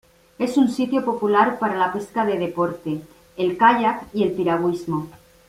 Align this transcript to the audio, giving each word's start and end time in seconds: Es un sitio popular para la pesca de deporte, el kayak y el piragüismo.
Es 0.39 0.57
un 0.57 0.71
sitio 0.71 1.05
popular 1.05 1.59
para 1.59 1.75
la 1.75 1.93
pesca 1.93 2.25
de 2.25 2.39
deporte, 2.39 3.01
el 3.37 3.55
kayak 3.55 4.07
y 4.15 4.23
el 4.23 4.31
piragüismo. 4.31 5.11